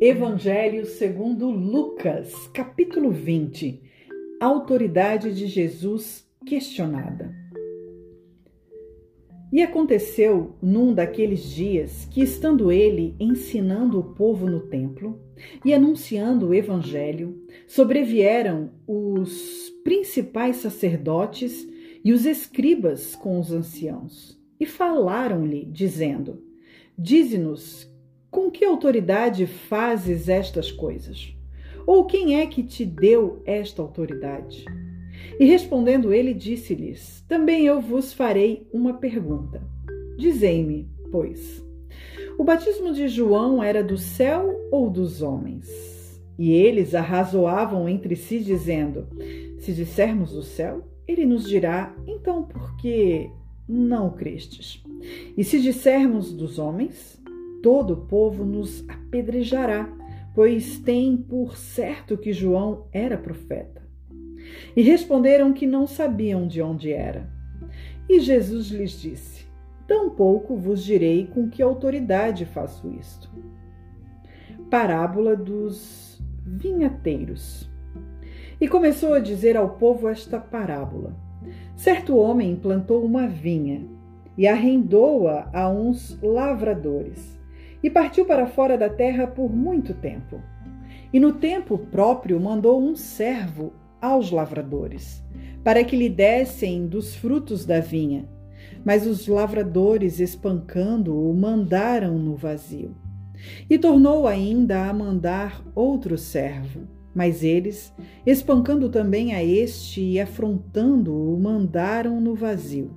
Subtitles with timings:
[0.00, 3.80] Evangelho segundo Lucas, capítulo 20.
[4.40, 7.34] Autoridade de Jesus questionada.
[9.52, 15.20] E aconteceu num daqueles dias que, estando ele ensinando o povo no templo
[15.64, 21.66] e anunciando o evangelho, sobrevieram os principais sacerdotes
[22.04, 26.42] e os escribas com os anciãos e falaram-lhe, dizendo:
[26.98, 27.92] Dize-nos
[28.34, 31.32] com que autoridade fazes estas coisas?
[31.86, 34.64] Ou quem é que te deu esta autoridade?
[35.38, 39.62] E respondendo ele, disse-lhes: Também eu vos farei uma pergunta.
[40.18, 41.64] Dizei-me, pois,
[42.36, 46.20] o batismo de João era do céu ou dos homens?
[46.36, 49.06] E eles arrazoavam entre si, dizendo:
[49.60, 53.30] Se dissermos do céu, ele nos dirá: Então por que
[53.68, 54.82] não crestes?
[55.36, 57.22] E se dissermos dos homens,
[57.64, 59.90] todo o povo nos apedrejará,
[60.34, 63.80] pois tem por certo que João era profeta.
[64.76, 67.26] E responderam que não sabiam de onde era.
[68.06, 69.46] E Jesus lhes disse:
[69.88, 73.30] Tampouco vos direi com que autoridade faço isto.
[74.68, 77.66] Parábola dos vinhateiros.
[78.60, 81.16] E começou a dizer ao povo esta parábola:
[81.74, 83.88] Certo homem plantou uma vinha
[84.36, 87.33] e arrendou-a a uns lavradores
[87.84, 90.40] e partiu para fora da terra por muito tempo.
[91.12, 95.22] E no tempo próprio mandou um servo aos lavradores,
[95.62, 98.26] para que lhe dessem dos frutos da vinha.
[98.82, 102.96] Mas os lavradores, espancando-o, mandaram no vazio.
[103.68, 106.88] E tornou ainda a mandar outro servo.
[107.14, 107.92] Mas eles,
[108.24, 112.96] espancando também a este e afrontando-o, mandaram no vazio.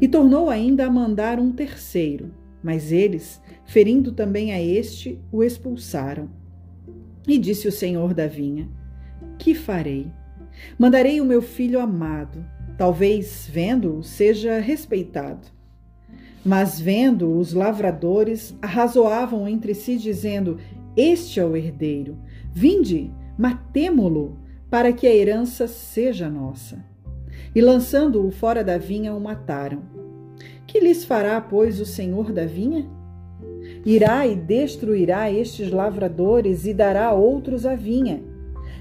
[0.00, 6.28] E tornou ainda a mandar um terceiro mas eles, ferindo também a este, o expulsaram.
[7.24, 8.68] E disse o senhor da vinha:
[9.38, 10.10] Que farei?
[10.76, 12.44] Mandarei o meu filho amado,
[12.76, 15.46] talvez vendo-o seja respeitado.
[16.44, 20.58] Mas vendo os lavradores, arrazoavam entre si, dizendo:
[20.96, 22.18] Este é o herdeiro.
[22.52, 26.84] Vinde, matemo-lo, para que a herança seja nossa.
[27.54, 30.05] E lançando-o fora da vinha, o mataram.
[30.76, 32.86] Que lhes fará, pois, o senhor da vinha?
[33.82, 38.22] Irá e destruirá estes lavradores e dará outros a vinha.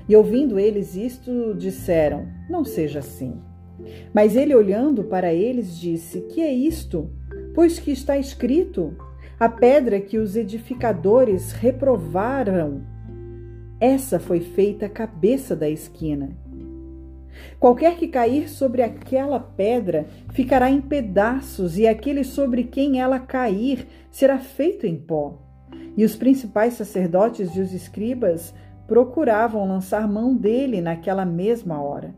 [0.06, 3.40] E ouvindo eles isto, disseram: Não seja assim.
[4.14, 7.10] Mas ele, olhando para eles, disse: Que é isto?
[7.54, 8.94] Pois que está escrito:
[9.40, 12.82] A pedra que os edificadores reprovaram,
[13.80, 16.36] essa foi feita cabeça da esquina.
[17.60, 23.88] Qualquer que cair sobre aquela pedra ficará em pedaços, e aquele sobre quem ela cair
[24.12, 25.40] será feito em pó.
[25.98, 28.54] E os principais sacerdotes e os escribas
[28.88, 32.14] procuravam lançar mão dele naquela mesma hora.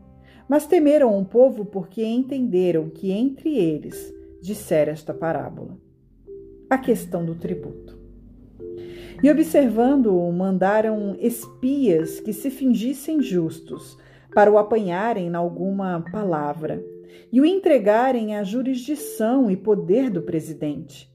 [0.48, 5.76] Mas temeram o povo porque entenderam que entre eles dissera esta parábola.
[6.70, 7.98] A questão do tributo.
[9.22, 13.98] E observando-o, mandaram espias que se fingissem justos
[14.34, 16.84] para o apanharem em alguma palavra
[17.32, 21.10] e o entregarem à jurisdição e poder do presidente.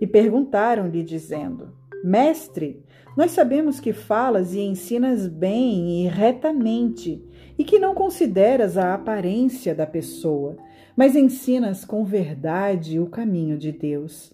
[0.00, 1.72] E perguntaram-lhe, dizendo:
[2.02, 2.82] Mestre,
[3.16, 7.24] nós sabemos que falas e ensinas bem e retamente,
[7.56, 10.56] e que não consideras a aparência da pessoa,
[10.96, 14.32] mas ensinas com verdade o caminho de Deus.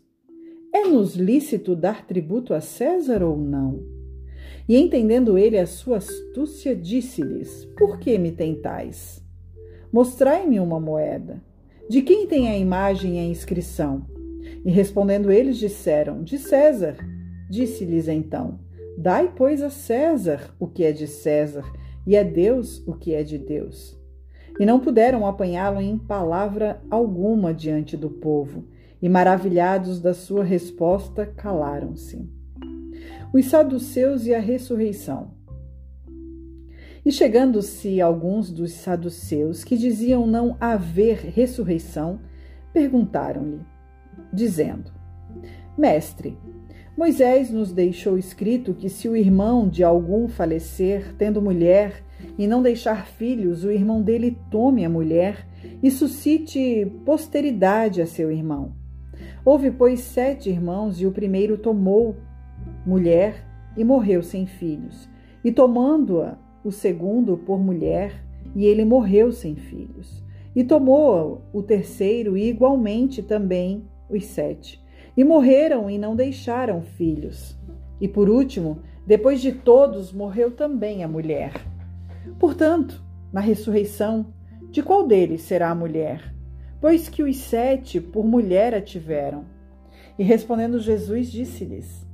[0.72, 3.99] É-nos lícito dar tributo a César ou não?
[4.70, 9.20] E entendendo ele a sua astúcia, disse-lhes: Por que me tentais?
[9.92, 11.42] Mostrai-me uma moeda.
[11.88, 14.06] De quem tem a imagem e a inscrição?
[14.64, 16.98] E respondendo eles, disseram: De César.
[17.50, 18.60] Disse-lhes então:
[18.96, 21.64] Dai, pois, a César o que é de César,
[22.06, 24.00] e a Deus o que é de Deus.
[24.56, 28.68] E não puderam apanhá-lo em palavra alguma diante do povo,
[29.02, 32.38] e maravilhados da sua resposta, calaram-se
[33.32, 35.32] os saduceus e a ressurreição.
[37.04, 42.20] E chegando-se alguns dos saduceus que diziam não haver ressurreição,
[42.72, 43.60] perguntaram-lhe,
[44.32, 44.92] dizendo:
[45.78, 46.36] Mestre,
[46.96, 52.04] Moisés nos deixou escrito que se o irmão de algum falecer, tendo mulher,
[52.36, 55.46] e não deixar filhos, o irmão dele tome a mulher
[55.82, 58.74] e suscite posteridade a seu irmão.
[59.42, 62.16] Houve, pois, sete irmãos, e o primeiro tomou
[62.86, 63.46] mulher
[63.76, 65.08] e morreu sem filhos.
[65.44, 68.24] E tomando-a o segundo por mulher,
[68.54, 70.22] e ele morreu sem filhos.
[70.54, 74.82] E tomou o terceiro, e igualmente também os sete.
[75.16, 77.56] E morreram e não deixaram filhos.
[78.00, 78.78] E por último,
[79.10, 81.52] Depois de todos, morreu também a mulher.
[82.38, 84.32] Portanto, na ressurreição,
[84.70, 86.32] de qual deles será a mulher?
[86.80, 89.44] Pois que os sete por mulher a tiveram.
[90.16, 92.06] E respondendo Jesus, disse-lhes: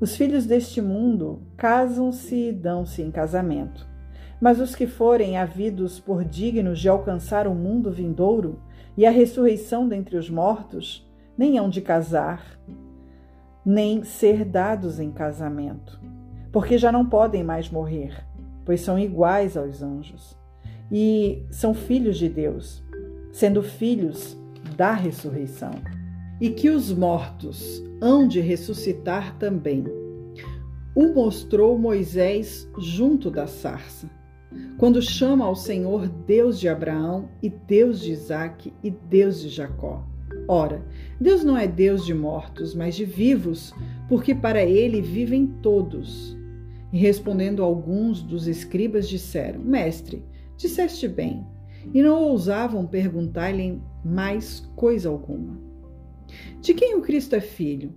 [0.00, 3.86] Os filhos deste mundo casam-se e dão-se em casamento.
[4.40, 8.62] Mas os que forem havidos por dignos de alcançar o mundo vindouro
[8.96, 11.06] e a ressurreição dentre os mortos,
[11.36, 12.58] nem hão de casar,
[13.64, 16.00] nem ser dados em casamento,
[16.50, 18.24] porque já não podem mais morrer,
[18.64, 20.34] pois são iguais aos anjos
[20.90, 22.82] e são filhos de Deus,
[23.30, 24.34] sendo filhos
[24.76, 25.72] da ressurreição.
[26.40, 29.84] E que os mortos hão de ressuscitar também.
[30.94, 34.08] O mostrou Moisés junto da sarça
[34.78, 40.04] quando chama ao Senhor Deus de Abraão e Deus de Isaque e Deus de Jacó.
[40.48, 40.84] Ora,
[41.20, 43.74] Deus não é Deus de mortos, mas de vivos,
[44.08, 46.36] porque para ele vivem todos.
[46.92, 50.24] E respondendo alguns dos escribas disseram: Mestre,
[50.56, 51.46] disseste bem.
[51.94, 55.69] E não ousavam perguntar-lhe mais coisa alguma.
[56.60, 57.94] De quem o Cristo é filho?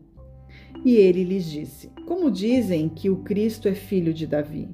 [0.86, 4.70] E ele lhes disse: Como dizem que o Cristo é filho de Davi?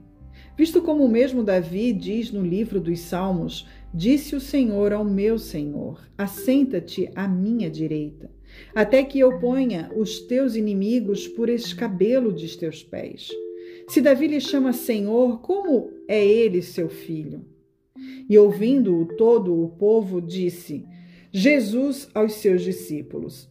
[0.56, 5.40] Visto como o mesmo Davi diz no livro dos Salmos: Disse o Senhor ao meu
[5.40, 8.30] Senhor: Assenta-te à minha direita,
[8.76, 13.30] até que eu ponha os teus inimigos por escabelo de teus pés.
[13.88, 17.44] Se Davi lhe chama Senhor, como é ele seu filho?
[18.30, 20.86] E ouvindo-o todo o povo, disse:
[21.32, 23.50] Jesus aos seus discípulos: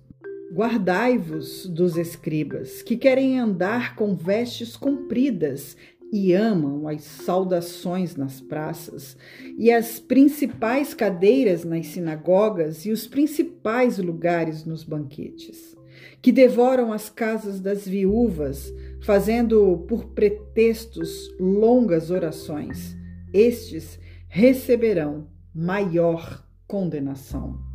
[0.52, 5.76] Guardai-vos dos escribas, que querem andar com vestes compridas
[6.10, 9.16] e amam as saudações nas praças,
[9.58, 15.76] e as principais cadeiras nas sinagogas e os principais lugares nos banquetes,
[16.22, 18.72] que devoram as casas das viúvas,
[19.02, 22.96] fazendo por pretextos longas orações.
[23.32, 23.98] Estes
[24.28, 27.67] receberão maior condenação.